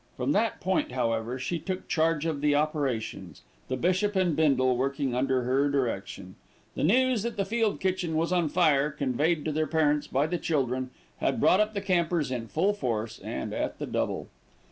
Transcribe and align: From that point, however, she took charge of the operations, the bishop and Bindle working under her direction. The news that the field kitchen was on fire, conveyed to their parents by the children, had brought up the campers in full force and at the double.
From 0.17 0.31
that 0.31 0.59
point, 0.59 0.93
however, 0.93 1.37
she 1.37 1.59
took 1.59 1.87
charge 1.87 2.25
of 2.25 2.41
the 2.41 2.55
operations, 2.55 3.43
the 3.67 3.77
bishop 3.77 4.15
and 4.15 4.35
Bindle 4.35 4.75
working 4.75 5.13
under 5.13 5.43
her 5.43 5.69
direction. 5.69 6.33
The 6.73 6.83
news 6.83 7.21
that 7.21 7.37
the 7.37 7.45
field 7.45 7.79
kitchen 7.79 8.17
was 8.17 8.31
on 8.33 8.49
fire, 8.49 8.89
conveyed 8.89 9.45
to 9.45 9.51
their 9.51 9.67
parents 9.67 10.07
by 10.07 10.25
the 10.25 10.39
children, 10.39 10.89
had 11.17 11.39
brought 11.39 11.59
up 11.59 11.75
the 11.75 11.81
campers 11.81 12.31
in 12.31 12.47
full 12.47 12.73
force 12.73 13.19
and 13.19 13.53
at 13.53 13.77
the 13.77 13.85
double. 13.85 14.27